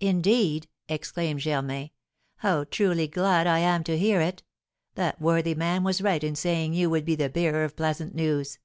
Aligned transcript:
"Indeed!" 0.00 0.66
exclaimed 0.88 1.40
Germain; 1.40 1.90
"how 2.36 2.64
truly 2.64 3.06
glad 3.06 3.46
I 3.46 3.58
am 3.58 3.84
to 3.84 3.98
hear 3.98 4.18
it! 4.18 4.42
That 4.94 5.20
worthy 5.20 5.54
man 5.54 5.84
was 5.84 6.00
right 6.00 6.24
in 6.24 6.36
saying 6.36 6.72
you 6.72 6.88
would 6.88 7.04
be 7.04 7.16
the 7.16 7.28
bearer 7.28 7.64
of 7.64 7.76
pleasant 7.76 8.14
news." 8.14 8.58